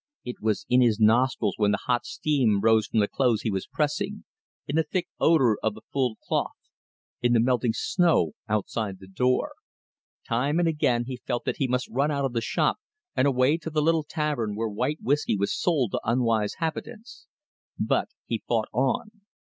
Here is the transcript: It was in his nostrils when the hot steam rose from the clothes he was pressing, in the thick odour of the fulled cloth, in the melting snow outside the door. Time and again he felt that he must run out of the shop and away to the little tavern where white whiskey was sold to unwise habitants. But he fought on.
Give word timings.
It 0.25 0.37
was 0.41 0.65
in 0.67 0.81
his 0.81 0.99
nostrils 0.99 1.59
when 1.59 1.69
the 1.69 1.83
hot 1.85 2.07
steam 2.07 2.59
rose 2.59 2.87
from 2.87 3.01
the 3.01 3.07
clothes 3.07 3.43
he 3.43 3.51
was 3.51 3.67
pressing, 3.67 4.23
in 4.67 4.75
the 4.77 4.81
thick 4.83 5.07
odour 5.19 5.59
of 5.61 5.75
the 5.75 5.83
fulled 5.93 6.17
cloth, 6.27 6.55
in 7.21 7.33
the 7.33 7.39
melting 7.39 7.73
snow 7.75 8.31
outside 8.49 8.97
the 8.97 9.05
door. 9.07 9.53
Time 10.27 10.57
and 10.57 10.67
again 10.67 11.03
he 11.05 11.17
felt 11.17 11.45
that 11.45 11.57
he 11.57 11.67
must 11.67 11.87
run 11.87 12.09
out 12.09 12.25
of 12.25 12.33
the 12.33 12.41
shop 12.41 12.77
and 13.15 13.27
away 13.27 13.57
to 13.59 13.69
the 13.69 13.83
little 13.83 14.03
tavern 14.03 14.55
where 14.55 14.67
white 14.69 14.97
whiskey 15.03 15.37
was 15.37 15.55
sold 15.55 15.91
to 15.91 16.01
unwise 16.03 16.55
habitants. 16.55 17.27
But 17.79 18.09
he 18.25 18.41
fought 18.47 18.69
on. 18.73 19.21